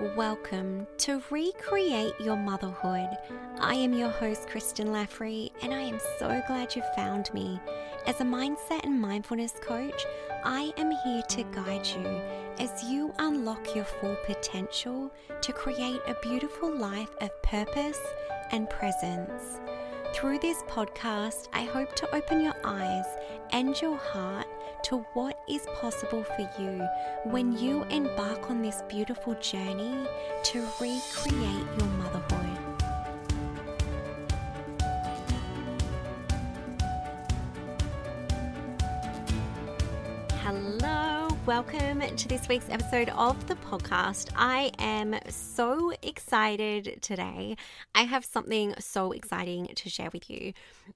Welcome 0.00 0.86
to 0.96 1.22
Recreate 1.28 2.18
Your 2.18 2.36
Motherhood. 2.36 3.10
I 3.58 3.74
am 3.74 3.92
your 3.92 4.08
host, 4.08 4.48
Kristen 4.48 4.86
Laffrey, 4.88 5.50
and 5.60 5.74
I 5.74 5.82
am 5.82 6.00
so 6.18 6.40
glad 6.46 6.74
you 6.74 6.82
found 6.96 7.32
me. 7.34 7.60
As 8.06 8.18
a 8.22 8.24
mindset 8.24 8.82
and 8.84 8.98
mindfulness 8.98 9.52
coach, 9.60 10.06
I 10.42 10.72
am 10.78 10.90
here 11.04 11.20
to 11.20 11.42
guide 11.52 11.86
you 11.86 12.06
as 12.58 12.82
you 12.84 13.12
unlock 13.18 13.76
your 13.76 13.84
full 13.84 14.16
potential 14.24 15.12
to 15.42 15.52
create 15.52 16.00
a 16.06 16.16
beautiful 16.22 16.74
life 16.74 17.14
of 17.20 17.42
purpose 17.42 18.00
and 18.52 18.70
presence. 18.70 19.60
Through 20.14 20.38
this 20.38 20.62
podcast, 20.62 21.48
I 21.52 21.64
hope 21.64 21.94
to 21.96 22.14
open 22.16 22.40
your 22.40 22.56
eyes 22.64 23.04
and 23.52 23.78
your 23.82 23.98
heart 23.98 24.46
to 24.84 24.98
what 25.14 25.40
is 25.48 25.66
possible 25.80 26.22
for 26.22 26.48
you 26.60 26.86
when 27.24 27.56
you 27.56 27.84
embark 27.84 28.50
on 28.50 28.62
this 28.62 28.82
beautiful 28.88 29.34
journey 29.34 30.06
to 30.44 30.60
recreate 30.80 31.66
your 31.78 31.88
motherhood. 31.88 32.09
Welcome 41.50 42.00
to 42.14 42.28
this 42.28 42.46
week's 42.46 42.70
episode 42.70 43.08
of 43.08 43.44
the 43.48 43.56
podcast. 43.56 44.30
I 44.36 44.70
am 44.78 45.16
so 45.28 45.92
excited 46.00 47.00
today. 47.02 47.56
I 47.92 48.02
have 48.02 48.24
something 48.24 48.72
so 48.78 49.10
exciting 49.10 49.66
to 49.74 49.90
share 49.90 50.10
with 50.12 50.30
you. 50.30 50.52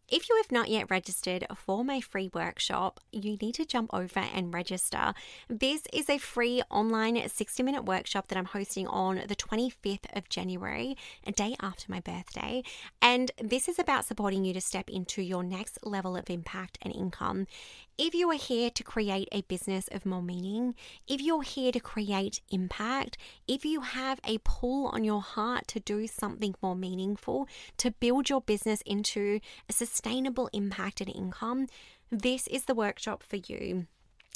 If 0.09 0.29
you 0.29 0.37
have 0.37 0.53
not 0.53 0.69
yet 0.69 0.89
registered 0.93 1.45
for 1.57 1.85
my 1.85 2.01
free 2.01 2.31
workshop, 2.33 3.01
you 3.11 3.37
need 3.43 3.57
to 3.57 3.65
jump 3.65 3.93
over 3.93 4.21
and 4.21 4.55
register. 4.55 5.15
This 5.49 5.89
is 5.93 6.09
a 6.09 6.19
free 6.19 6.63
online 6.71 7.29
60 7.29 7.65
minute 7.65 7.85
workshop 7.85 8.29
that 8.29 8.39
I'm 8.39 8.45
hosting 8.45 8.87
on 8.87 9.23
the 9.27 9.35
25th 9.35 10.07
of 10.17 10.29
January, 10.29 10.97
a 11.27 11.33
day 11.33 11.57
after 11.59 11.91
my 11.91 11.99
birthday. 11.99 12.63
And 13.03 13.33
this 13.43 13.67
is 13.67 13.81
about 13.81 14.05
supporting 14.05 14.45
you 14.45 14.55
to 14.55 14.61
step 14.61 14.89
into 14.89 15.21
your 15.21 15.43
next 15.43 15.81
level 15.83 16.17
of 16.17 16.31
impact 16.31 16.79
and 16.81 16.95
income. 16.95 17.49
If 17.97 18.13
you 18.13 18.29
are 18.33 18.37
here 18.37 18.71
to 18.71 18.83
create 18.83 19.29
a 19.31 19.43
business 19.43 19.87
of 19.93 20.05
more 20.05 20.21
meaning, 20.21 20.75
if 21.07 21.21
you're 21.21 21.43
here 21.43 21.71
to 21.71 21.79
create 21.79 22.41
impact, 22.51 23.17
if 23.47 23.65
you 23.65 23.83
have 23.83 24.19
a 24.25 24.39
pull 24.39 24.89
on 24.89 25.05
your 25.05 25.23
heart 25.23 25.69
to 25.69 25.79
do 25.79 26.09
something 26.09 26.57
more 26.61 26.75
meaningful, 26.75 27.47
to 27.77 27.93
build 27.93 28.29
your 28.29 28.41
business 28.41 28.83
into 28.85 29.39
a 29.69 29.73
sustainable 29.73 30.51
impact 30.53 31.03
and 31.03 31.15
income, 31.15 31.69
this 32.11 32.49
is 32.49 32.65
the 32.65 32.75
workshop 32.75 33.23
for 33.23 33.37
you. 33.37 33.87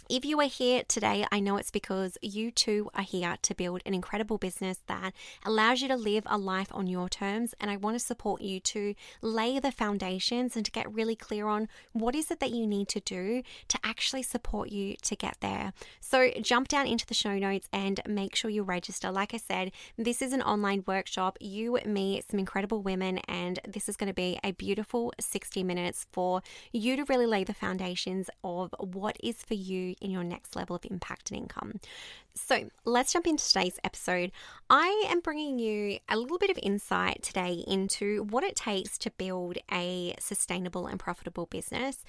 If 0.08 0.24
you 0.24 0.40
are 0.40 0.46
here 0.46 0.84
today, 0.88 1.26
I 1.30 1.38
know 1.38 1.58
it's 1.58 1.70
because 1.70 2.16
you 2.22 2.50
too 2.50 2.88
are 2.94 3.02
here 3.02 3.36
to 3.42 3.54
build 3.54 3.82
an 3.84 3.92
incredible 3.92 4.38
business 4.38 4.78
that 4.86 5.12
allows 5.44 5.82
you 5.82 5.88
to 5.88 5.96
live 5.96 6.22
a 6.24 6.38
life 6.38 6.68
on 6.70 6.86
your 6.86 7.10
terms. 7.10 7.54
And 7.60 7.70
I 7.70 7.76
want 7.76 7.94
to 7.94 8.02
support 8.02 8.40
you 8.40 8.58
to 8.58 8.94
lay 9.20 9.58
the 9.58 9.70
foundations 9.70 10.56
and 10.56 10.64
to 10.64 10.70
get 10.70 10.90
really 10.90 11.14
clear 11.14 11.46
on 11.46 11.68
what 11.92 12.14
is 12.14 12.30
it 12.30 12.40
that 12.40 12.52
you 12.52 12.66
need 12.66 12.88
to 12.88 13.00
do 13.00 13.42
to 13.68 13.78
actually 13.84 14.22
support 14.22 14.70
you 14.70 14.96
to 15.02 15.14
get 15.14 15.36
there. 15.40 15.74
So 16.00 16.30
jump 16.40 16.68
down 16.68 16.86
into 16.86 17.04
the 17.04 17.12
show 17.12 17.38
notes 17.38 17.68
and 17.70 18.00
make 18.08 18.34
sure 18.34 18.50
you 18.50 18.62
register. 18.62 19.10
Like 19.10 19.34
I 19.34 19.36
said, 19.36 19.72
this 19.98 20.22
is 20.22 20.32
an 20.32 20.40
online 20.40 20.84
workshop. 20.86 21.36
You, 21.38 21.80
me, 21.84 22.22
some 22.26 22.40
incredible 22.40 22.80
women, 22.80 23.18
and 23.28 23.60
this 23.68 23.90
is 23.90 23.98
going 23.98 24.08
to 24.08 24.14
be 24.14 24.40
a 24.42 24.52
beautiful 24.52 25.12
60 25.20 25.62
minutes 25.64 26.06
for 26.12 26.40
you 26.72 26.96
to 26.96 27.04
really 27.10 27.26
lay 27.26 27.44
the 27.44 27.52
foundations 27.52 28.30
of 28.42 28.74
what 28.78 29.18
is 29.22 29.42
for 29.42 29.52
you 29.52 29.96
in 30.00 30.10
your 30.10 30.24
next 30.24 30.56
level 30.56 30.76
of 30.76 30.84
impact 30.90 31.30
and 31.30 31.40
income. 31.40 31.80
So 32.34 32.70
let's 32.84 33.12
jump 33.12 33.26
into 33.26 33.46
today's 33.46 33.78
episode. 33.82 34.32
I 34.70 35.06
am 35.08 35.20
bringing 35.20 35.58
you 35.58 35.98
a 36.08 36.16
little 36.16 36.38
bit 36.38 36.50
of 36.50 36.58
insight 36.62 37.22
today 37.22 37.64
into 37.66 38.24
what 38.24 38.44
it 38.44 38.56
takes 38.56 38.96
to 38.98 39.10
build 39.10 39.58
a 39.72 40.14
sustainable 40.18 40.86
and 40.86 41.00
profitable 41.00 41.46
business 41.46 42.04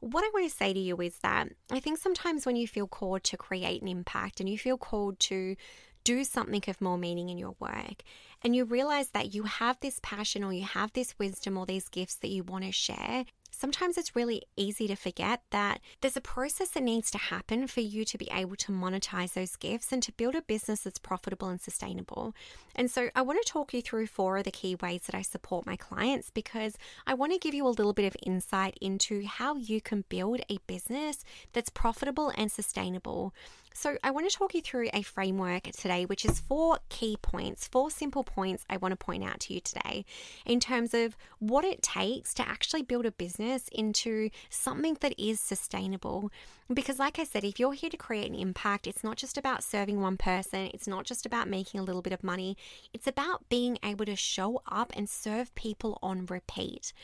what 0.00 0.24
I 0.24 0.30
want 0.32 0.50
to 0.50 0.56
say 0.56 0.72
to 0.72 0.78
you 0.78 1.00
is 1.00 1.18
that 1.18 1.48
I 1.70 1.80
think 1.80 1.98
sometimes 1.98 2.46
when 2.46 2.56
you 2.56 2.68
feel 2.68 2.86
called 2.86 3.24
to 3.24 3.36
create 3.36 3.82
an 3.82 3.88
impact 3.88 4.40
and 4.40 4.48
you 4.48 4.58
feel 4.58 4.76
called 4.76 5.18
to 5.20 5.56
do 6.04 6.22
something 6.22 6.62
of 6.68 6.80
more 6.80 6.98
meaning 6.98 7.30
in 7.30 7.38
your 7.38 7.56
work, 7.58 8.02
and 8.42 8.54
you 8.54 8.64
realize 8.64 9.08
that 9.08 9.34
you 9.34 9.42
have 9.44 9.78
this 9.80 9.98
passion 10.02 10.44
or 10.44 10.52
you 10.52 10.62
have 10.62 10.92
this 10.92 11.18
wisdom 11.18 11.56
or 11.56 11.66
these 11.66 11.88
gifts 11.88 12.14
that 12.16 12.28
you 12.28 12.44
want 12.44 12.64
to 12.64 12.70
share, 12.70 13.24
sometimes 13.56 13.96
it's 13.96 14.14
really 14.14 14.42
easy 14.56 14.86
to 14.86 14.96
forget 14.96 15.40
that 15.50 15.80
there's 16.00 16.16
a 16.16 16.20
process 16.20 16.70
that 16.70 16.82
needs 16.82 17.10
to 17.10 17.18
happen 17.18 17.66
for 17.66 17.80
you 17.80 18.04
to 18.04 18.18
be 18.18 18.28
able 18.32 18.56
to 18.56 18.72
monetize 18.72 19.32
those 19.32 19.56
gifts 19.56 19.92
and 19.92 20.02
to 20.02 20.12
build 20.12 20.34
a 20.34 20.42
business 20.42 20.82
that's 20.82 20.98
profitable 20.98 21.48
and 21.48 21.60
sustainable. 21.60 22.34
And 22.74 22.90
so 22.90 23.08
I 23.14 23.22
want 23.22 23.44
to 23.44 23.52
talk 23.52 23.72
you 23.72 23.80
through 23.80 24.08
four 24.08 24.36
of 24.36 24.44
the 24.44 24.50
key 24.50 24.76
ways 24.80 25.02
that 25.06 25.14
I 25.14 25.22
support 25.22 25.66
my 25.66 25.76
clients 25.76 26.30
because 26.30 26.76
I 27.06 27.14
want 27.14 27.32
to 27.32 27.38
give 27.38 27.54
you 27.54 27.66
a 27.66 27.68
little 27.68 27.94
bit 27.94 28.06
of 28.06 28.16
insight 28.22 28.76
into 28.80 29.24
how 29.26 29.56
you 29.56 29.80
can 29.80 30.04
build 30.08 30.40
a 30.50 30.58
business 30.66 31.24
that's 31.52 31.70
profitable 31.70 32.32
and 32.36 32.52
sustainable. 32.52 33.32
So, 33.78 33.98
I 34.02 34.10
want 34.10 34.26
to 34.26 34.34
talk 34.34 34.54
you 34.54 34.62
through 34.62 34.88
a 34.94 35.02
framework 35.02 35.64
today, 35.64 36.06
which 36.06 36.24
is 36.24 36.40
four 36.40 36.78
key 36.88 37.18
points, 37.20 37.68
four 37.68 37.90
simple 37.90 38.24
points 38.24 38.64
I 38.70 38.78
want 38.78 38.92
to 38.92 38.96
point 38.96 39.22
out 39.22 39.38
to 39.40 39.52
you 39.52 39.60
today 39.60 40.06
in 40.46 40.60
terms 40.60 40.94
of 40.94 41.14
what 41.40 41.62
it 41.62 41.82
takes 41.82 42.32
to 42.34 42.48
actually 42.48 42.80
build 42.80 43.04
a 43.04 43.10
business 43.10 43.68
into 43.70 44.30
something 44.48 44.96
that 45.02 45.12
is 45.22 45.40
sustainable. 45.40 46.32
Because, 46.72 46.98
like 46.98 47.18
I 47.18 47.24
said, 47.24 47.44
if 47.44 47.60
you're 47.60 47.74
here 47.74 47.90
to 47.90 47.98
create 47.98 48.30
an 48.30 48.34
impact, 48.34 48.86
it's 48.86 49.04
not 49.04 49.18
just 49.18 49.36
about 49.36 49.62
serving 49.62 50.00
one 50.00 50.16
person, 50.16 50.70
it's 50.72 50.88
not 50.88 51.04
just 51.04 51.26
about 51.26 51.46
making 51.46 51.78
a 51.78 51.84
little 51.84 52.00
bit 52.00 52.14
of 52.14 52.24
money, 52.24 52.56
it's 52.94 53.06
about 53.06 53.46
being 53.50 53.76
able 53.84 54.06
to 54.06 54.16
show 54.16 54.62
up 54.66 54.90
and 54.96 55.06
serve 55.06 55.54
people 55.54 55.98
on 56.02 56.24
repeat. 56.24 56.94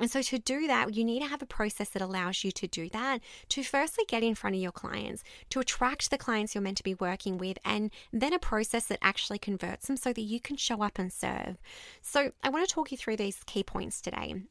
And 0.00 0.10
so, 0.10 0.22
to 0.22 0.38
do 0.38 0.66
that, 0.66 0.94
you 0.94 1.04
need 1.04 1.20
to 1.22 1.28
have 1.28 1.42
a 1.42 1.46
process 1.46 1.88
that 1.90 2.02
allows 2.02 2.44
you 2.44 2.52
to 2.52 2.66
do 2.66 2.88
that. 2.90 3.20
To 3.50 3.62
firstly 3.62 4.04
get 4.06 4.22
in 4.22 4.34
front 4.34 4.54
of 4.56 4.62
your 4.62 4.72
clients, 4.72 5.24
to 5.50 5.60
attract 5.60 6.10
the 6.10 6.18
clients 6.18 6.54
you're 6.54 6.62
meant 6.62 6.76
to 6.78 6.82
be 6.82 6.94
working 6.94 7.36
with, 7.38 7.58
and 7.64 7.90
then 8.12 8.32
a 8.32 8.38
process 8.38 8.86
that 8.86 8.98
actually 9.02 9.38
converts 9.38 9.86
them 9.86 9.96
so 9.96 10.12
that 10.12 10.20
you 10.20 10.40
can 10.40 10.56
show 10.56 10.82
up 10.82 10.98
and 10.98 11.12
serve. 11.12 11.56
So, 12.00 12.32
I 12.42 12.48
want 12.48 12.68
to 12.68 12.72
talk 12.72 12.92
you 12.92 12.98
through 12.98 13.16
these 13.16 13.42
key 13.44 13.62
points 13.62 14.00
today. 14.00 14.42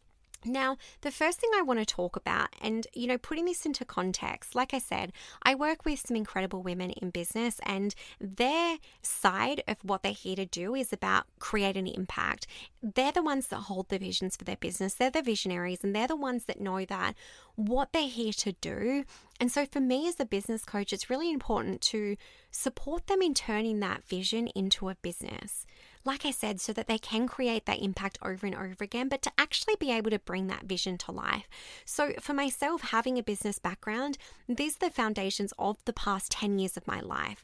Now, 0.46 0.78
the 1.02 1.12
first 1.12 1.40
thing 1.40 1.50
I 1.56 1.62
want 1.62 1.80
to 1.80 1.86
talk 1.86 2.16
about, 2.16 2.50
and 2.62 2.88
you 2.94 3.08
know, 3.08 3.18
putting 3.18 3.46
this 3.46 3.66
into 3.66 3.84
context, 3.84 4.56
like 4.56 4.74
I 4.74 4.80
said, 4.80 5.12
I 5.44 5.56
work 5.56 5.84
with 5.84 6.00
some 6.06 6.16
incredible 6.16 6.62
women 6.62 6.92
in 6.92 7.10
business, 7.10 7.60
and 7.64 7.94
their 8.20 8.78
side 9.02 9.64
of 9.68 9.78
what 9.84 10.04
they're 10.04 10.12
here 10.12 10.36
to 10.36 10.46
do 10.46 10.76
is 10.76 10.94
about 10.94 11.26
creating 11.40 11.88
impact. 11.88 12.48
They're 12.82 13.12
the 13.12 13.24
ones 13.24 13.48
that 13.48 13.62
hold 13.62 13.90
the 13.90 13.98
visions 13.98 14.36
for 14.38 14.44
their 14.44 14.56
business, 14.56 14.94
they're 14.94 15.10
the 15.10 15.22
visionaries, 15.22 15.84
and 15.84 15.96
they're 15.96 16.08
the 16.08 16.16
ones 16.16 16.46
that 16.46 16.62
know 16.62 16.86
that 16.86 17.16
what 17.56 17.92
they're 17.92 18.08
here 18.08 18.34
to 18.34 18.54
do. 18.54 19.04
And 19.40 19.52
so, 19.52 19.66
for 19.66 19.80
me 19.80 20.08
as 20.08 20.20
a 20.20 20.26
business 20.26 20.64
coach, 20.64 20.94
it's 20.94 21.10
really 21.10 21.32
important 21.32 21.82
to 21.82 22.16
support 22.52 23.08
them 23.08 23.22
in 23.22 23.34
turning 23.34 23.80
that 23.80 24.04
vision 24.04 24.48
into 24.56 24.90
a 24.90 24.96
business 24.96 25.66
like 26.06 26.26
I 26.26 26.32
said, 26.32 26.60
so 26.62 26.74
that 26.74 26.88
they 26.88 26.98
can 26.98 27.28
create 27.28 27.66
that 27.66 27.82
impact 27.82 28.18
over 28.22 28.46
and 28.46 28.56
over 28.56 28.84
again, 28.84 29.10
but 29.10 29.22
to 29.24 29.32
actually 29.38 29.76
be 29.80 29.92
able 29.92 30.12
to 30.12 30.20
bring 30.20 30.48
that 30.48 30.64
vision 30.64 30.98
to 31.00 31.12
life. 31.12 31.48
So, 31.86 32.14
for 32.20 32.34
myself, 32.34 32.82
having 32.82 33.18
a 33.18 33.24
business 33.24 33.60
background, 33.60 34.18
these 34.48 34.76
are 34.78 34.88
the 34.88 34.92
foundations 34.92 35.54
of 35.58 35.78
the 35.86 35.94
past 35.94 36.32
10 36.32 36.60
years 36.60 36.78
of 36.78 36.88
my 36.88 37.00
life 37.00 37.44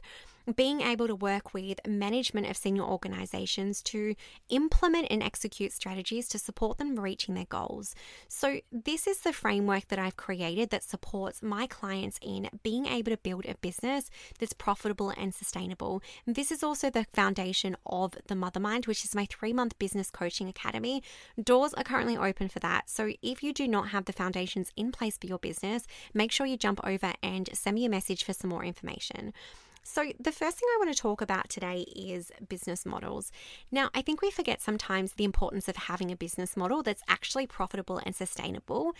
being 0.56 0.80
able 0.80 1.06
to 1.06 1.14
work 1.14 1.54
with 1.54 1.80
management 1.86 2.46
of 2.48 2.56
senior 2.56 2.82
organizations 2.82 3.82
to 3.82 4.14
implement 4.48 5.06
and 5.10 5.22
execute 5.22 5.72
strategies 5.72 6.28
to 6.28 6.38
support 6.38 6.78
them 6.78 6.98
reaching 6.98 7.34
their 7.34 7.46
goals. 7.46 7.94
So, 8.28 8.60
this 8.70 9.06
is 9.06 9.20
the 9.20 9.32
framework 9.32 9.88
that 9.88 9.98
I've 9.98 10.16
created 10.16 10.70
that 10.70 10.82
supports 10.82 11.42
my 11.42 11.66
clients 11.66 12.18
in 12.20 12.50
being 12.62 12.86
able 12.86 13.12
to 13.12 13.16
build 13.16 13.46
a 13.46 13.54
business 13.56 14.10
that's 14.38 14.52
profitable 14.52 15.10
and 15.16 15.34
sustainable. 15.34 16.02
This 16.26 16.50
is 16.50 16.62
also 16.62 16.90
the 16.90 17.06
foundation 17.12 17.76
of 17.86 18.14
the 18.26 18.34
Mothermind, 18.34 18.86
which 18.86 19.04
is 19.04 19.14
my 19.14 19.26
three 19.26 19.52
month 19.52 19.78
business 19.78 20.10
coaching 20.10 20.48
academy. 20.48 21.02
Doors 21.42 21.74
are 21.74 21.84
currently 21.84 22.16
open 22.16 22.48
for 22.48 22.60
that. 22.60 22.90
So, 22.90 23.12
if 23.22 23.42
you 23.42 23.52
do 23.52 23.66
not 23.66 23.88
have 23.88 24.04
the 24.04 24.12
foundations 24.12 24.72
in 24.76 24.92
place 24.92 25.16
for 25.16 25.26
your 25.26 25.38
business, 25.38 25.86
make 26.12 26.32
sure 26.32 26.46
you 26.46 26.56
jump 26.56 26.80
over 26.84 27.14
and 27.22 27.48
send 27.52 27.76
me 27.76 27.84
a 27.84 27.88
message 27.90 28.24
for 28.24 28.32
some 28.32 28.50
more 28.50 28.64
information. 28.64 29.32
So, 29.84 30.12
the 30.18 30.32
first 30.32 30.58
thing 30.58 30.68
I 30.74 30.78
want 30.78 30.96
to 30.96 31.00
talk 31.00 31.20
about 31.20 31.50
today 31.50 31.84
is 31.94 32.32
business 32.48 32.86
models. 32.86 33.30
Now, 33.70 33.90
I 33.94 34.00
think 34.00 34.22
we 34.22 34.30
forget 34.30 34.62
sometimes 34.62 35.12
the 35.12 35.24
importance 35.24 35.68
of 35.68 35.76
having 35.76 36.10
a 36.10 36.16
business 36.16 36.56
model 36.56 36.82
that's 36.82 37.02
actually 37.06 37.46
profitable 37.46 38.00
and 38.04 38.16
sustainable 38.16 38.94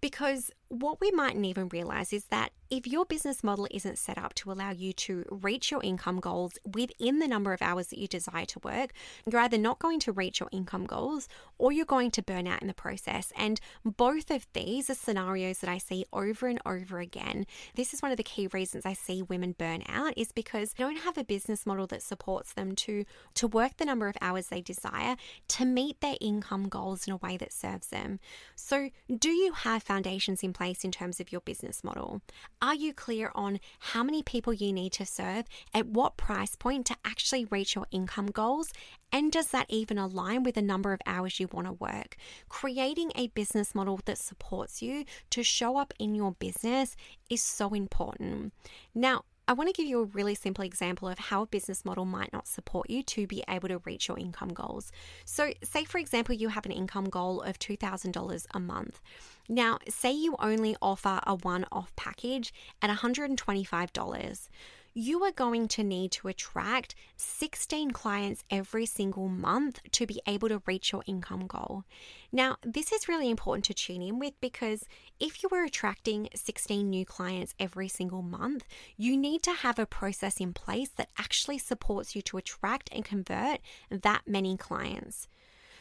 because 0.00 0.50
what 0.68 1.00
we 1.00 1.10
mightn't 1.12 1.44
even 1.44 1.68
realize 1.68 2.12
is 2.12 2.24
that 2.24 2.50
if 2.72 2.86
your 2.86 3.04
business 3.04 3.44
model 3.44 3.68
isn't 3.70 3.98
set 3.98 4.16
up 4.16 4.32
to 4.32 4.50
allow 4.50 4.70
you 4.70 4.94
to 4.94 5.26
reach 5.30 5.70
your 5.70 5.82
income 5.82 6.20
goals 6.20 6.54
within 6.64 7.18
the 7.18 7.28
number 7.28 7.52
of 7.52 7.60
hours 7.60 7.88
that 7.88 7.98
you 7.98 8.08
desire 8.08 8.46
to 8.46 8.58
work, 8.60 8.94
you're 9.30 9.42
either 9.42 9.58
not 9.58 9.78
going 9.78 10.00
to 10.00 10.10
reach 10.10 10.40
your 10.40 10.48
income 10.52 10.86
goals 10.86 11.28
or 11.58 11.70
you're 11.70 11.84
going 11.84 12.10
to 12.10 12.22
burn 12.22 12.46
out 12.46 12.62
in 12.62 12.68
the 12.68 12.72
process. 12.72 13.30
And 13.36 13.60
both 13.84 14.30
of 14.30 14.46
these 14.54 14.88
are 14.88 14.94
scenarios 14.94 15.58
that 15.58 15.68
I 15.68 15.76
see 15.76 16.06
over 16.14 16.46
and 16.46 16.58
over 16.64 16.98
again. 16.98 17.44
This 17.74 17.92
is 17.92 18.00
one 18.00 18.10
of 18.10 18.16
the 18.16 18.22
key 18.22 18.46
reasons 18.46 18.86
I 18.86 18.94
see 18.94 19.20
women 19.20 19.52
burn 19.52 19.82
out 19.86 20.14
is 20.16 20.32
because 20.32 20.72
they 20.72 20.82
don't 20.82 20.96
have 20.96 21.18
a 21.18 21.24
business 21.24 21.66
model 21.66 21.86
that 21.88 22.02
supports 22.02 22.54
them 22.54 22.74
to 22.76 23.04
to 23.34 23.46
work 23.46 23.76
the 23.76 23.84
number 23.84 24.08
of 24.08 24.16
hours 24.22 24.46
they 24.46 24.62
desire 24.62 25.16
to 25.48 25.66
meet 25.66 26.00
their 26.00 26.16
income 26.22 26.70
goals 26.70 27.06
in 27.06 27.12
a 27.12 27.18
way 27.18 27.36
that 27.36 27.52
serves 27.52 27.88
them. 27.88 28.18
So, 28.56 28.88
do 29.14 29.28
you 29.28 29.52
have 29.52 29.82
foundations 29.82 30.42
in 30.42 30.54
place 30.54 30.84
in 30.84 30.90
terms 30.90 31.20
of 31.20 31.30
your 31.30 31.42
business 31.42 31.84
model? 31.84 32.22
Are 32.62 32.76
you 32.76 32.94
clear 32.94 33.32
on 33.34 33.58
how 33.80 34.04
many 34.04 34.22
people 34.22 34.52
you 34.52 34.72
need 34.72 34.92
to 34.92 35.04
serve 35.04 35.46
at 35.74 35.88
what 35.88 36.16
price 36.16 36.54
point 36.54 36.86
to 36.86 36.96
actually 37.04 37.44
reach 37.46 37.74
your 37.74 37.88
income 37.90 38.28
goals 38.28 38.72
and 39.10 39.32
does 39.32 39.48
that 39.48 39.66
even 39.68 39.98
align 39.98 40.44
with 40.44 40.54
the 40.54 40.62
number 40.62 40.92
of 40.92 41.00
hours 41.04 41.40
you 41.40 41.48
want 41.52 41.66
to 41.66 41.72
work? 41.72 42.16
Creating 42.48 43.10
a 43.16 43.26
business 43.26 43.74
model 43.74 43.98
that 44.04 44.16
supports 44.16 44.80
you 44.80 45.04
to 45.30 45.42
show 45.42 45.76
up 45.76 45.92
in 45.98 46.14
your 46.14 46.32
business 46.32 46.94
is 47.28 47.42
so 47.42 47.74
important. 47.74 48.54
Now, 48.94 49.24
I 49.48 49.54
want 49.54 49.68
to 49.68 49.72
give 49.72 49.88
you 49.88 50.00
a 50.00 50.04
really 50.04 50.34
simple 50.34 50.64
example 50.64 51.08
of 51.08 51.18
how 51.18 51.42
a 51.42 51.46
business 51.46 51.84
model 51.84 52.04
might 52.04 52.32
not 52.32 52.46
support 52.46 52.88
you 52.88 53.02
to 53.02 53.26
be 53.26 53.42
able 53.48 53.68
to 53.68 53.78
reach 53.78 54.06
your 54.08 54.18
income 54.18 54.50
goals. 54.50 54.92
So, 55.24 55.52
say 55.62 55.84
for 55.84 55.98
example, 55.98 56.34
you 56.34 56.48
have 56.48 56.64
an 56.64 56.72
income 56.72 57.06
goal 57.06 57.42
of 57.42 57.58
$2,000 57.58 58.46
a 58.54 58.60
month. 58.60 59.00
Now, 59.48 59.78
say 59.88 60.12
you 60.12 60.36
only 60.38 60.76
offer 60.80 61.20
a 61.26 61.34
one 61.34 61.66
off 61.72 61.94
package 61.96 62.54
at 62.80 62.90
$125 62.90 64.48
you 64.94 65.22
are 65.24 65.32
going 65.32 65.68
to 65.68 65.82
need 65.82 66.10
to 66.12 66.28
attract 66.28 66.94
16 67.16 67.92
clients 67.92 68.44
every 68.50 68.86
single 68.86 69.28
month 69.28 69.80
to 69.92 70.06
be 70.06 70.20
able 70.26 70.48
to 70.48 70.62
reach 70.66 70.92
your 70.92 71.02
income 71.06 71.46
goal. 71.46 71.84
Now, 72.30 72.56
this 72.62 72.92
is 72.92 73.08
really 73.08 73.30
important 73.30 73.64
to 73.66 73.74
tune 73.74 74.02
in 74.02 74.18
with 74.18 74.34
because 74.40 74.84
if 75.18 75.42
you 75.42 75.48
are 75.52 75.64
attracting 75.64 76.28
16 76.34 76.88
new 76.88 77.04
clients 77.04 77.54
every 77.58 77.88
single 77.88 78.22
month, 78.22 78.64
you 78.96 79.16
need 79.16 79.42
to 79.44 79.52
have 79.52 79.78
a 79.78 79.86
process 79.86 80.38
in 80.38 80.52
place 80.52 80.90
that 80.96 81.10
actually 81.18 81.58
supports 81.58 82.14
you 82.14 82.22
to 82.22 82.36
attract 82.36 82.90
and 82.92 83.04
convert 83.04 83.60
that 83.90 84.22
many 84.26 84.56
clients. 84.56 85.28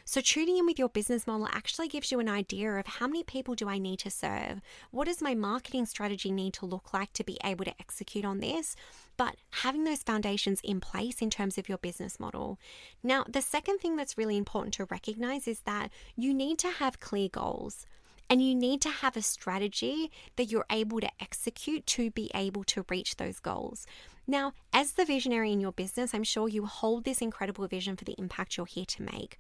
So, 0.05 0.21
tuning 0.21 0.57
in 0.57 0.65
with 0.65 0.79
your 0.79 0.89
business 0.89 1.27
model 1.27 1.47
actually 1.51 1.87
gives 1.87 2.11
you 2.11 2.19
an 2.19 2.29
idea 2.29 2.73
of 2.73 2.87
how 2.87 3.07
many 3.07 3.23
people 3.23 3.55
do 3.55 3.69
I 3.69 3.77
need 3.77 3.99
to 3.99 4.09
serve? 4.09 4.61
What 4.89 5.07
does 5.07 5.21
my 5.21 5.35
marketing 5.35 5.85
strategy 5.85 6.31
need 6.31 6.53
to 6.55 6.65
look 6.65 6.93
like 6.93 7.13
to 7.13 7.23
be 7.23 7.37
able 7.43 7.65
to 7.65 7.75
execute 7.79 8.25
on 8.25 8.39
this? 8.39 8.75
But 9.17 9.35
having 9.51 9.83
those 9.83 10.03
foundations 10.03 10.61
in 10.63 10.79
place 10.79 11.21
in 11.21 11.29
terms 11.29 11.57
of 11.57 11.69
your 11.69 11.77
business 11.77 12.19
model. 12.19 12.57
Now, 13.03 13.25
the 13.27 13.41
second 13.41 13.79
thing 13.79 13.95
that's 13.95 14.17
really 14.17 14.37
important 14.37 14.73
to 14.75 14.85
recognize 14.85 15.47
is 15.47 15.61
that 15.61 15.91
you 16.15 16.33
need 16.33 16.57
to 16.59 16.69
have 16.69 16.99
clear 16.99 17.29
goals. 17.29 17.85
And 18.29 18.41
you 18.41 18.55
need 18.55 18.79
to 18.83 18.89
have 18.89 19.17
a 19.17 19.21
strategy 19.21 20.09
that 20.37 20.45
you're 20.45 20.65
able 20.71 21.01
to 21.01 21.09
execute 21.19 21.85
to 21.87 22.11
be 22.11 22.31
able 22.33 22.63
to 22.63 22.85
reach 22.89 23.17
those 23.17 23.41
goals. 23.41 23.85
Now, 24.25 24.53
as 24.71 24.93
the 24.93 25.03
visionary 25.03 25.51
in 25.51 25.59
your 25.59 25.73
business, 25.73 26.13
I'm 26.13 26.23
sure 26.23 26.47
you 26.47 26.65
hold 26.65 27.03
this 27.03 27.21
incredible 27.21 27.67
vision 27.67 27.97
for 27.97 28.05
the 28.05 28.15
impact 28.17 28.55
you're 28.55 28.65
here 28.65 28.85
to 28.85 29.03
make. 29.03 29.37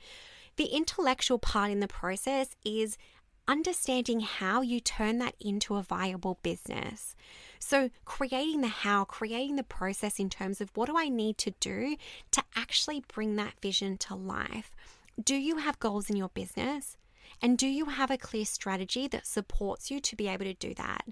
The 0.57 0.65
intellectual 0.65 1.39
part 1.39 1.71
in 1.71 1.79
the 1.79 1.87
process 1.87 2.55
is 2.63 2.97
understanding 3.47 4.21
how 4.21 4.61
you 4.61 4.79
turn 4.79 5.17
that 5.17 5.35
into 5.39 5.75
a 5.75 5.83
viable 5.83 6.39
business. 6.43 7.15
So, 7.59 7.89
creating 8.05 8.61
the 8.61 8.67
how, 8.67 9.05
creating 9.05 9.55
the 9.55 9.63
process 9.63 10.19
in 10.19 10.29
terms 10.29 10.61
of 10.61 10.71
what 10.75 10.87
do 10.87 10.97
I 10.97 11.09
need 11.09 11.37
to 11.39 11.51
do 11.59 11.97
to 12.31 12.43
actually 12.55 13.03
bring 13.13 13.35
that 13.35 13.59
vision 13.61 13.97
to 13.99 14.15
life. 14.15 14.71
Do 15.21 15.35
you 15.35 15.57
have 15.57 15.79
goals 15.79 16.09
in 16.09 16.15
your 16.15 16.29
business? 16.29 16.97
And 17.41 17.57
do 17.57 17.67
you 17.67 17.85
have 17.85 18.11
a 18.11 18.17
clear 18.17 18.45
strategy 18.45 19.07
that 19.07 19.25
supports 19.25 19.89
you 19.89 19.99
to 19.99 20.15
be 20.15 20.27
able 20.27 20.45
to 20.45 20.53
do 20.53 20.73
that? 20.75 21.05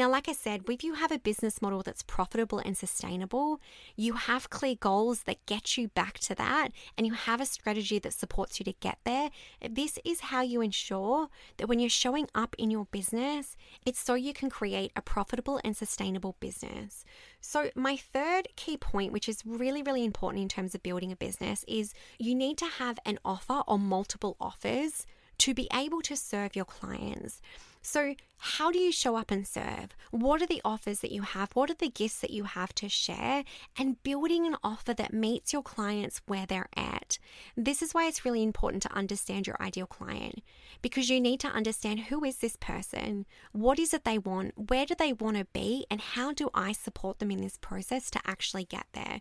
Now, 0.00 0.08
like 0.08 0.30
I 0.30 0.32
said, 0.32 0.62
if 0.66 0.82
you 0.82 0.94
have 0.94 1.12
a 1.12 1.18
business 1.18 1.60
model 1.60 1.82
that's 1.82 2.02
profitable 2.02 2.58
and 2.58 2.74
sustainable, 2.74 3.60
you 3.96 4.14
have 4.14 4.48
clear 4.48 4.74
goals 4.74 5.24
that 5.24 5.44
get 5.44 5.76
you 5.76 5.88
back 5.88 6.18
to 6.20 6.34
that, 6.36 6.68
and 6.96 7.06
you 7.06 7.12
have 7.12 7.38
a 7.38 7.44
strategy 7.44 7.98
that 7.98 8.14
supports 8.14 8.58
you 8.58 8.64
to 8.64 8.72
get 8.72 8.96
there. 9.04 9.28
This 9.60 9.98
is 10.02 10.20
how 10.20 10.40
you 10.40 10.62
ensure 10.62 11.28
that 11.58 11.66
when 11.66 11.80
you're 11.80 11.90
showing 11.90 12.28
up 12.34 12.56
in 12.56 12.70
your 12.70 12.86
business, 12.86 13.58
it's 13.84 14.00
so 14.00 14.14
you 14.14 14.32
can 14.32 14.48
create 14.48 14.90
a 14.96 15.02
profitable 15.02 15.60
and 15.62 15.76
sustainable 15.76 16.34
business. 16.40 17.04
So, 17.42 17.68
my 17.74 17.98
third 17.98 18.48
key 18.56 18.78
point, 18.78 19.12
which 19.12 19.28
is 19.28 19.44
really, 19.44 19.82
really 19.82 20.06
important 20.06 20.40
in 20.40 20.48
terms 20.48 20.74
of 20.74 20.82
building 20.82 21.12
a 21.12 21.16
business, 21.16 21.62
is 21.68 21.92
you 22.18 22.34
need 22.34 22.56
to 22.56 22.64
have 22.78 22.98
an 23.04 23.18
offer 23.22 23.60
or 23.68 23.78
multiple 23.78 24.38
offers 24.40 25.06
to 25.40 25.52
be 25.52 25.68
able 25.74 26.00
to 26.02 26.16
serve 26.16 26.56
your 26.56 26.64
clients. 26.64 27.42
So, 27.82 28.14
how 28.36 28.70
do 28.70 28.78
you 28.78 28.92
show 28.92 29.16
up 29.16 29.30
and 29.30 29.46
serve? 29.46 29.90
What 30.10 30.40
are 30.42 30.46
the 30.46 30.62
offers 30.64 31.00
that 31.00 31.12
you 31.12 31.22
have? 31.22 31.50
What 31.52 31.70
are 31.70 31.74
the 31.74 31.90
gifts 31.90 32.20
that 32.20 32.30
you 32.30 32.44
have 32.44 32.74
to 32.76 32.88
share? 32.88 33.44
And 33.76 34.02
building 34.02 34.46
an 34.46 34.56
offer 34.62 34.94
that 34.94 35.12
meets 35.12 35.52
your 35.52 35.62
clients 35.62 36.20
where 36.26 36.46
they're 36.46 36.68
at. 36.76 37.18
This 37.56 37.82
is 37.82 37.92
why 37.92 38.06
it's 38.06 38.24
really 38.24 38.42
important 38.42 38.82
to 38.84 38.92
understand 38.92 39.46
your 39.46 39.56
ideal 39.60 39.86
client 39.86 40.42
because 40.82 41.10
you 41.10 41.20
need 41.20 41.40
to 41.40 41.48
understand 41.48 42.00
who 42.00 42.24
is 42.24 42.38
this 42.38 42.56
person? 42.56 43.26
What 43.52 43.78
is 43.78 43.92
it 43.92 44.04
they 44.04 44.18
want? 44.18 44.70
Where 44.70 44.86
do 44.86 44.94
they 44.94 45.12
want 45.12 45.36
to 45.36 45.46
be? 45.52 45.86
And 45.90 46.00
how 46.00 46.32
do 46.32 46.48
I 46.54 46.72
support 46.72 47.18
them 47.18 47.30
in 47.30 47.40
this 47.40 47.58
process 47.58 48.10
to 48.10 48.20
actually 48.26 48.64
get 48.64 48.86
there? 48.92 49.20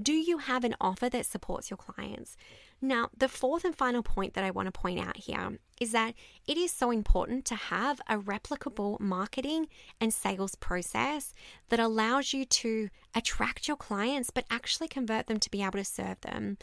Do 0.00 0.12
you 0.12 0.38
have 0.38 0.64
an 0.64 0.76
offer 0.80 1.08
that 1.08 1.26
supports 1.26 1.70
your 1.70 1.76
clients? 1.76 2.36
Now, 2.80 3.10
the 3.16 3.28
fourth 3.28 3.64
and 3.64 3.74
final 3.74 4.02
point 4.02 4.34
that 4.34 4.44
I 4.44 4.52
want 4.52 4.66
to 4.66 4.72
point 4.72 5.00
out 5.00 5.16
here 5.16 5.58
is 5.80 5.90
that 5.92 6.14
it 6.46 6.56
is 6.56 6.72
so 6.72 6.92
important 6.92 7.44
to 7.46 7.56
have 7.56 8.00
a 8.08 8.18
replicable 8.18 9.00
marketing 9.00 9.66
and 10.00 10.14
sales 10.14 10.54
process 10.54 11.34
that 11.70 11.80
allows 11.80 12.32
you 12.32 12.44
to 12.44 12.90
attract 13.14 13.66
your 13.66 13.76
clients 13.76 14.30
but 14.30 14.44
actually 14.50 14.86
convert 14.86 15.26
them 15.26 15.40
to 15.40 15.50
be 15.50 15.62
able 15.62 15.72
to 15.72 15.84
serve 15.84 16.20
them. 16.20 16.58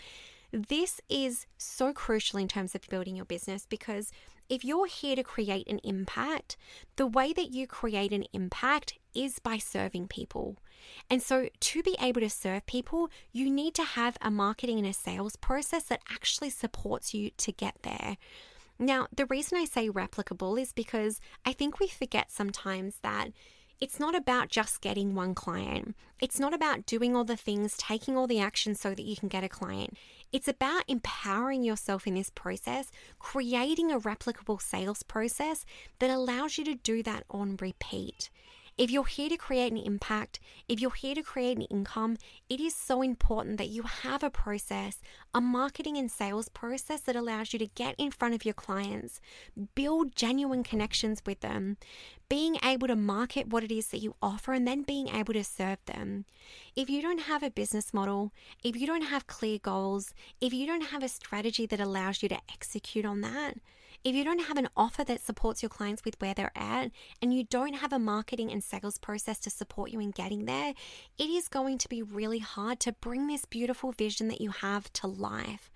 This 0.52 1.02
is 1.10 1.46
so 1.58 1.92
crucial 1.92 2.40
in 2.40 2.48
terms 2.48 2.76
of 2.76 2.88
building 2.88 3.18
your 3.18 3.26
business 3.26 3.66
because 3.70 4.12
if 4.50 4.64
you're 4.64 4.88
here 4.88 5.16
to 5.16 5.24
create 5.24 5.68
an 5.68 5.80
impact, 5.84 6.58
the 6.96 7.08
way 7.08 7.34
that 7.34 7.52
you 7.52 7.68
create 7.68 8.12
an 8.12 8.26
impact 8.34 8.94
is 9.14 9.40
by 9.40 9.58
serving 9.58 10.08
people. 10.08 10.58
And 11.10 11.22
so, 11.22 11.50
to 11.60 11.84
be 11.84 11.96
able 12.00 12.22
to 12.22 12.30
serve 12.30 12.66
people, 12.66 13.10
you 13.32 13.50
need 13.50 13.74
to 13.76 13.84
have 13.84 14.18
a 14.22 14.30
marketing 14.30 14.78
and 14.78 14.88
a 14.88 14.94
sales 14.94 15.36
process 15.36 15.86
that 15.86 16.04
actually 16.12 16.52
supports 16.52 17.14
you 17.14 17.32
to 17.38 17.52
get 17.52 17.76
there. 17.82 18.18
Now, 18.78 19.08
the 19.16 19.26
reason 19.26 19.58
I 19.58 19.66
say 19.66 19.90
replicable 19.90 20.62
is 20.62 20.74
because 20.74 21.22
I 21.46 21.54
think 21.54 21.80
we 21.80 21.88
forget 21.88 22.32
sometimes 22.32 22.98
that 23.02 23.30
it's 23.80 24.00
not 24.00 24.16
about 24.16 24.50
just 24.50 24.82
getting 24.82 25.16
one 25.16 25.36
client. 25.36 25.96
It's 26.22 26.40
not 26.40 26.54
about 26.54 26.86
doing 26.86 27.16
all 27.16 27.26
the 27.26 27.36
things, 27.36 27.76
taking 27.78 28.16
all 28.16 28.28
the 28.28 28.40
action 28.40 28.74
so 28.74 28.92
that 28.92 29.04
you 29.06 29.16
can 29.16 29.28
get 29.28 29.44
a 29.44 29.50
client. 29.50 29.98
It's 30.36 30.50
about 30.50 30.84
empowering 30.90 31.64
yourself 31.64 32.06
in 32.06 32.16
this 32.16 32.30
process, 32.30 32.92
creating 33.20 33.90
a 33.90 34.02
replicable 34.02 34.62
sales 34.62 35.02
process 35.02 35.66
that 36.00 36.10
allows 36.10 36.58
you 36.58 36.66
to 36.66 36.76
do 36.76 37.02
that 37.04 37.24
on 37.32 37.56
repeat. 37.62 38.30
If 38.78 38.92
you're 38.92 39.06
here 39.06 39.30
to 39.30 39.38
create 39.38 39.72
an 39.72 39.78
impact, 39.78 40.42
if 40.68 40.82
you're 40.82 40.92
here 40.92 41.16
to 41.16 41.24
create 41.24 41.56
an 41.56 41.64
income, 41.64 42.18
it 42.50 42.60
is 42.60 42.76
so 42.76 43.02
important 43.02 43.58
that 43.60 43.70
you 43.70 43.84
have 43.84 44.24
a 44.24 44.30
process, 44.30 45.00
a 45.34 45.40
marketing 45.40 45.96
and 45.96 46.12
sales 46.12 46.50
process 46.50 47.00
that 47.04 47.16
allows 47.16 47.54
you 47.54 47.60
to 47.60 47.68
get 47.68 47.96
in 47.98 48.12
front 48.12 48.36
of 48.36 48.44
your 48.44 48.54
clients, 48.54 49.22
build 49.74 50.18
genuine 50.18 50.64
connections 50.64 51.22
with 51.26 51.40
them, 51.40 51.78
being 52.28 52.58
able 52.64 52.88
to 52.88 52.96
market 52.96 53.48
what 53.48 53.64
it 53.64 53.72
is 53.72 53.88
that 53.88 54.02
you 54.02 54.16
offer, 54.22 54.54
and 54.54 54.68
then 54.68 54.82
being 54.82 55.10
able 55.10 55.34
to 55.34 55.44
serve 55.44 55.78
them. 55.86 56.26
If 56.76 56.90
you 56.90 57.02
don't 57.02 57.22
have 57.22 57.44
a 57.44 57.52
business 57.52 57.94
model, 57.94 58.32
if 58.64 58.76
you 58.76 58.88
don't 58.88 59.04
have 59.04 59.28
clear 59.28 59.60
goals, 59.60 60.14
if 60.42 60.54
you 60.54 60.66
don't 60.66 60.88
have 60.88 61.04
a 61.04 61.08
strategy 61.08 61.66
that 61.68 61.80
allows 61.80 62.24
you 62.24 62.30
to 62.30 62.40
execute 62.52 63.06
on 63.06 63.22
that, 63.22 63.56
if 64.04 64.14
you 64.14 64.24
don't 64.24 64.46
have 64.46 64.58
an 64.58 64.70
offer 64.78 65.04
that 65.04 65.26
supports 65.26 65.64
your 65.64 65.70
clients 65.70 66.06
with 66.06 66.20
where 66.20 66.36
they're 66.36 66.52
at, 66.56 66.92
and 67.22 67.34
you 67.34 67.44
don't 67.44 67.76
have 67.76 67.92
a 67.92 67.98
marketing 67.98 68.52
and 68.52 68.64
sales 68.64 69.00
process 69.00 69.40
to 69.40 69.50
support 69.50 69.90
you 69.90 70.00
in 70.00 70.12
getting 70.12 70.46
there, 70.46 70.74
it 71.18 71.30
is 71.30 71.48
going 71.48 71.80
to 71.80 71.90
be 71.90 72.04
really 72.04 72.40
hard 72.40 72.80
to 72.82 72.92
bring 72.92 73.28
this 73.28 73.46
beautiful 73.46 73.92
vision 73.92 74.28
that 74.28 74.42
you 74.42 74.52
have 74.52 74.94
to 74.94 75.08
life. 75.08 75.72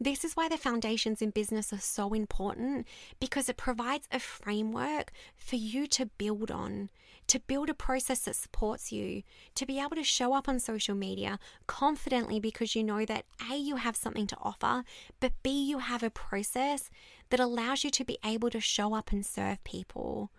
This 0.00 0.24
is 0.24 0.34
why 0.34 0.48
the 0.48 0.56
foundations 0.56 1.22
in 1.22 1.30
business 1.30 1.72
are 1.72 1.78
so 1.78 2.12
important 2.14 2.86
because 3.20 3.48
it 3.48 3.56
provides 3.56 4.08
a 4.10 4.18
framework 4.18 5.12
for 5.36 5.56
you 5.56 5.86
to 5.88 6.06
build 6.06 6.50
on, 6.50 6.90
to 7.28 7.38
build 7.38 7.70
a 7.70 7.74
process 7.74 8.20
that 8.20 8.34
supports 8.34 8.90
you, 8.90 9.22
to 9.54 9.64
be 9.64 9.78
able 9.78 9.96
to 9.96 10.02
show 10.02 10.34
up 10.34 10.48
on 10.48 10.58
social 10.58 10.96
media 10.96 11.38
confidently 11.68 12.40
because 12.40 12.74
you 12.74 12.82
know 12.82 13.04
that 13.04 13.24
A, 13.50 13.56
you 13.56 13.76
have 13.76 13.96
something 13.96 14.26
to 14.26 14.36
offer, 14.42 14.82
but 15.20 15.32
B, 15.42 15.50
you 15.50 15.78
have 15.78 16.02
a 16.02 16.10
process 16.10 16.90
that 17.30 17.40
allows 17.40 17.84
you 17.84 17.90
to 17.90 18.04
be 18.04 18.18
able 18.24 18.50
to 18.50 18.60
show 18.60 18.94
up 18.94 19.12
and 19.12 19.24
serve 19.24 19.62
people. 19.62 20.30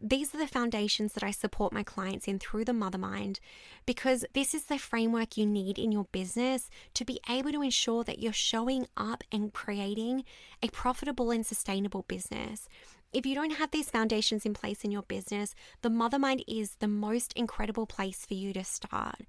These 0.00 0.32
are 0.32 0.38
the 0.38 0.46
foundations 0.46 1.14
that 1.14 1.24
I 1.24 1.32
support 1.32 1.72
my 1.72 1.82
clients 1.82 2.28
in 2.28 2.38
through 2.38 2.64
the 2.64 2.72
Mother 2.72 2.98
Mind 2.98 3.40
because 3.84 4.24
this 4.32 4.54
is 4.54 4.66
the 4.66 4.78
framework 4.78 5.36
you 5.36 5.44
need 5.44 5.76
in 5.76 5.90
your 5.90 6.06
business 6.12 6.70
to 6.94 7.04
be 7.04 7.18
able 7.28 7.50
to 7.50 7.62
ensure 7.62 8.04
that 8.04 8.20
you're 8.20 8.32
showing 8.32 8.86
up 8.96 9.24
and 9.32 9.52
creating 9.52 10.24
a 10.62 10.68
profitable 10.68 11.32
and 11.32 11.44
sustainable 11.44 12.04
business. 12.06 12.68
If 13.12 13.26
you 13.26 13.34
don't 13.34 13.56
have 13.56 13.72
these 13.72 13.90
foundations 13.90 14.46
in 14.46 14.54
place 14.54 14.84
in 14.84 14.92
your 14.92 15.02
business, 15.02 15.56
the 15.82 15.90
Mother 15.90 16.18
Mind 16.18 16.44
is 16.46 16.76
the 16.76 16.86
most 16.86 17.32
incredible 17.32 17.86
place 17.86 18.24
for 18.24 18.34
you 18.34 18.52
to 18.52 18.62
start. 18.62 19.22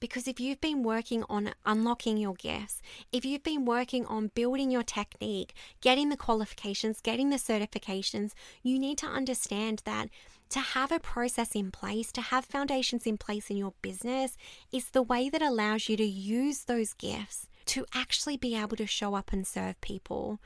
Because 0.00 0.28
if 0.28 0.38
you've 0.40 0.60
been 0.60 0.82
working 0.82 1.24
on 1.28 1.52
unlocking 1.64 2.16
your 2.16 2.34
gifts, 2.34 2.82
if 3.12 3.24
you've 3.24 3.42
been 3.42 3.64
working 3.64 4.06
on 4.06 4.30
building 4.34 4.70
your 4.70 4.82
technique, 4.82 5.54
getting 5.80 6.08
the 6.08 6.16
qualifications, 6.16 7.00
getting 7.00 7.30
the 7.30 7.36
certifications, 7.36 8.32
you 8.62 8.78
need 8.78 8.98
to 8.98 9.06
understand 9.06 9.82
that 9.84 10.08
to 10.50 10.60
have 10.60 10.92
a 10.92 11.00
process 11.00 11.54
in 11.54 11.70
place, 11.70 12.12
to 12.12 12.20
have 12.20 12.44
foundations 12.44 13.06
in 13.06 13.18
place 13.18 13.50
in 13.50 13.56
your 13.56 13.72
business, 13.82 14.36
is 14.72 14.90
the 14.90 15.02
way 15.02 15.28
that 15.28 15.42
allows 15.42 15.88
you 15.88 15.96
to 15.96 16.04
use 16.04 16.64
those 16.64 16.94
gifts 16.94 17.48
to 17.66 17.84
actually 17.92 18.36
be 18.36 18.56
able 18.56 18.76
to 18.76 18.86
show 18.86 19.14
up 19.14 19.32
and 19.32 19.46
serve 19.46 19.80
people. 19.80 20.38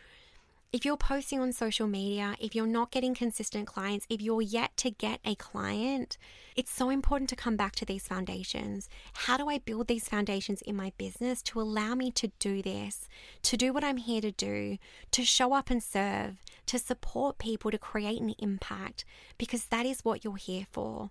If 0.73 0.85
you're 0.85 0.97
posting 0.97 1.41
on 1.41 1.53
social 1.53 1.89
media, 1.89 2.37
if 2.39 2.55
you're 2.55 2.65
not 2.65 2.93
getting 2.93 3.13
consistent 3.13 3.67
clients, 3.67 4.07
if 4.09 4.23
you're 4.23 4.41
yet 4.41 4.77
to 4.77 4.91
get 4.93 5.19
a 5.25 5.35
client, 5.35 6.17
it's 6.55 6.71
so 6.71 6.91
important 6.91 7.29
to 7.31 7.35
come 7.35 7.57
back 7.57 7.75
to 7.77 7.85
these 7.85 8.07
foundations. 8.07 8.89
How 9.15 9.37
do 9.37 9.49
I 9.49 9.59
build 9.59 9.89
these 9.89 10.09
foundations 10.09 10.63
in 10.63 10.77
my 10.77 10.93
business 10.97 11.43
to 11.43 11.61
allow 11.61 11.97
me 11.97 12.13
to 12.13 12.31
do 12.39 12.63
this, 12.63 13.09
to 13.43 13.57
do 13.57 13.73
what 13.73 13.83
I'm 13.83 13.97
here 13.97 14.21
to 14.21 14.31
do, 14.31 14.79
to 15.11 15.25
show 15.25 15.55
up 15.55 15.71
and 15.71 15.83
serve, 15.83 16.37
to 16.67 16.79
support 16.79 17.39
people, 17.39 17.73
to 17.73 17.79
create 17.79 18.21
an 18.21 18.37
impact? 18.39 19.05
Because 19.39 19.65
that 19.67 19.87
is 19.87 20.05
what 20.05 20.23
you're 20.23 20.37
here 20.37 20.67
for. 20.71 21.11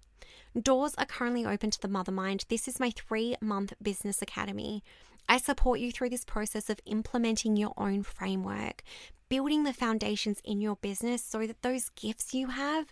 Doors 0.57 0.95
are 0.97 1.05
currently 1.05 1.45
open 1.45 1.69
to 1.71 1.81
the 1.81 1.89
Mother 1.89 2.13
Mind. 2.13 2.45
This 2.47 2.69
is 2.69 2.79
my 2.79 2.91
three 2.91 3.35
month 3.41 3.73
business 3.81 4.21
academy. 4.21 4.85
I 5.29 5.37
support 5.37 5.79
you 5.79 5.91
through 5.91 6.09
this 6.09 6.25
process 6.25 6.71
of 6.71 6.79
implementing 6.87 7.55
your 7.55 7.73
own 7.77 8.01
framework, 8.01 8.81
building 9.29 9.63
the 9.63 9.73
foundations 9.73 10.41
in 10.43 10.59
your 10.59 10.75
business 10.77 11.23
so 11.23 11.45
that 11.45 11.61
those 11.61 11.89
gifts 11.89 12.33
you 12.33 12.47
have 12.47 12.91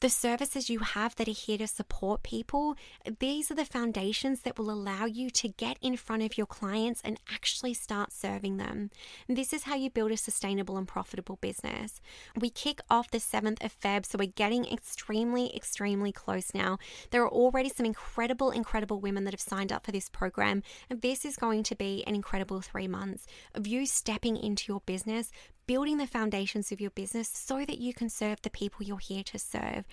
the 0.00 0.08
services 0.08 0.70
you 0.70 0.78
have 0.78 1.14
that 1.16 1.28
are 1.28 1.32
here 1.32 1.58
to 1.58 1.66
support 1.66 2.22
people, 2.22 2.74
these 3.18 3.50
are 3.50 3.54
the 3.54 3.64
foundations 3.66 4.40
that 4.40 4.58
will 4.58 4.70
allow 4.70 5.04
you 5.04 5.28
to 5.30 5.48
get 5.48 5.76
in 5.82 5.96
front 5.96 6.22
of 6.22 6.38
your 6.38 6.46
clients 6.46 7.02
and 7.04 7.20
actually 7.30 7.74
start 7.74 8.10
serving 8.10 8.56
them. 8.56 8.90
This 9.28 9.52
is 9.52 9.64
how 9.64 9.74
you 9.74 9.90
build 9.90 10.10
a 10.10 10.16
sustainable 10.16 10.78
and 10.78 10.88
profitable 10.88 11.36
business. 11.36 12.00
We 12.34 12.48
kick 12.48 12.80
off 12.88 13.10
the 13.10 13.18
7th 13.18 13.62
of 13.62 13.78
Feb, 13.78 14.06
so 14.06 14.16
we're 14.18 14.26
getting 14.28 14.64
extremely, 14.64 15.54
extremely 15.54 16.12
close 16.12 16.54
now. 16.54 16.78
There 17.10 17.22
are 17.22 17.30
already 17.30 17.68
some 17.68 17.84
incredible, 17.84 18.50
incredible 18.50 19.00
women 19.00 19.24
that 19.24 19.34
have 19.34 19.40
signed 19.40 19.70
up 19.70 19.84
for 19.84 19.92
this 19.92 20.08
program, 20.08 20.62
and 20.88 21.02
this 21.02 21.26
is 21.26 21.36
going 21.36 21.62
to 21.64 21.76
be 21.76 22.04
an 22.06 22.14
incredible 22.14 22.62
three 22.62 22.88
months 22.88 23.26
of 23.54 23.66
you 23.66 23.84
stepping 23.84 24.38
into 24.38 24.72
your 24.72 24.80
business, 24.86 25.30
building 25.70 25.98
the 25.98 26.06
foundations 26.06 26.72
of 26.72 26.80
your 26.80 26.90
business 26.90 27.28
so 27.28 27.64
that 27.64 27.78
you 27.78 27.94
can 27.94 28.08
serve 28.08 28.42
the 28.42 28.50
people 28.50 28.84
you're 28.84 28.98
here 28.98 29.22
to 29.22 29.38
serve. 29.38 29.84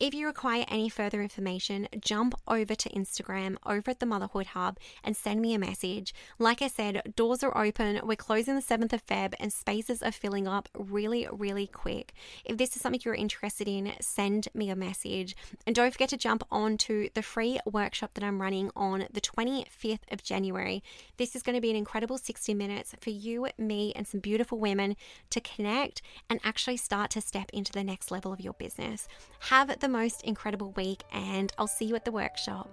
If 0.00 0.14
you 0.14 0.26
require 0.26 0.64
any 0.68 0.88
further 0.88 1.22
information, 1.22 1.86
jump 2.00 2.34
over 2.48 2.74
to 2.74 2.88
Instagram 2.90 3.56
over 3.64 3.90
at 3.90 4.00
the 4.00 4.06
Motherhood 4.06 4.46
Hub 4.46 4.78
and 5.04 5.16
send 5.16 5.40
me 5.40 5.54
a 5.54 5.58
message. 5.58 6.14
Like 6.38 6.62
I 6.62 6.68
said, 6.68 7.14
doors 7.14 7.42
are 7.42 7.56
open. 7.56 8.00
We're 8.02 8.16
closing 8.16 8.54
the 8.54 8.62
7th 8.62 8.92
of 8.92 9.06
Feb 9.06 9.34
and 9.38 9.52
spaces 9.52 10.02
are 10.02 10.10
filling 10.10 10.48
up 10.48 10.68
really, 10.76 11.28
really 11.30 11.66
quick. 11.66 12.14
If 12.44 12.56
this 12.56 12.74
is 12.74 12.82
something 12.82 13.00
you're 13.04 13.14
interested 13.14 13.68
in, 13.68 13.92
send 14.00 14.48
me 14.54 14.70
a 14.70 14.76
message. 14.76 15.36
And 15.66 15.76
don't 15.76 15.92
forget 15.92 16.08
to 16.08 16.16
jump 16.16 16.42
on 16.50 16.78
to 16.78 17.10
the 17.14 17.22
free 17.22 17.60
workshop 17.64 18.14
that 18.14 18.24
I'm 18.24 18.40
running 18.40 18.70
on 18.74 19.06
the 19.12 19.20
25th 19.20 20.10
of 20.10 20.22
January. 20.22 20.82
This 21.16 21.36
is 21.36 21.42
going 21.42 21.54
to 21.56 21.60
be 21.60 21.70
an 21.70 21.76
incredible 21.76 22.18
60 22.18 22.54
minutes 22.54 22.94
for 23.00 23.10
you, 23.10 23.48
me, 23.58 23.92
and 23.94 24.08
some 24.08 24.20
beautiful 24.20 24.58
women 24.58 24.96
to 25.30 25.40
connect 25.40 26.02
and 26.28 26.40
actually 26.42 26.78
start 26.78 27.10
to 27.10 27.20
step 27.20 27.50
into 27.52 27.72
the 27.72 27.84
next 27.84 28.10
level 28.10 28.32
of 28.32 28.40
your 28.40 28.54
business. 28.54 29.06
Have 29.50 29.78
the 29.82 29.88
most 29.88 30.22
incredible 30.22 30.70
week, 30.76 31.02
and 31.12 31.52
I'll 31.58 31.66
see 31.66 31.84
you 31.84 31.96
at 31.96 32.04
the 32.04 32.12
workshop. 32.12 32.70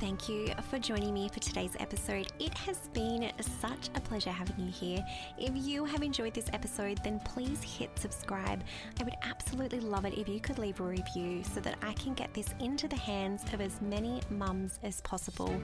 Thank 0.00 0.28
you 0.28 0.48
for 0.70 0.78
joining 0.78 1.14
me 1.14 1.28
for 1.28 1.40
today's 1.40 1.76
episode. 1.78 2.32
It 2.38 2.52
has 2.54 2.88
been 2.94 3.30
such 3.60 3.90
a 3.94 4.00
pleasure 4.00 4.30
having 4.30 4.66
you 4.66 4.72
here. 4.72 5.04
If 5.38 5.52
you 5.54 5.84
have 5.84 6.02
enjoyed 6.02 6.34
this 6.34 6.50
episode, 6.52 7.00
then 7.04 7.20
please 7.20 7.62
hit 7.62 7.90
subscribe. 7.98 8.64
I 8.98 9.04
would 9.04 9.14
absolutely 9.22 9.80
love 9.80 10.04
it 10.04 10.14
if 10.14 10.26
you 10.26 10.40
could 10.40 10.58
leave 10.58 10.80
a 10.80 10.84
review 10.84 11.42
so 11.44 11.60
that 11.60 11.76
I 11.82 11.92
can 11.92 12.14
get 12.14 12.32
this 12.34 12.54
into 12.60 12.88
the 12.88 12.96
hands 12.96 13.42
of 13.52 13.60
as 13.60 13.80
many 13.82 14.20
mums 14.30 14.78
as 14.82 15.00
possible. 15.02 15.54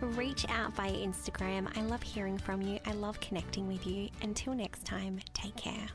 Reach 0.00 0.46
out 0.48 0.74
via 0.74 0.92
Instagram. 0.92 1.68
I 1.76 1.82
love 1.82 2.02
hearing 2.02 2.38
from 2.38 2.62
you, 2.62 2.78
I 2.86 2.92
love 2.92 3.20
connecting 3.20 3.66
with 3.68 3.86
you. 3.86 4.08
Until 4.22 4.54
next 4.54 4.84
time, 4.84 5.20
take 5.34 5.56
care. 5.56 5.88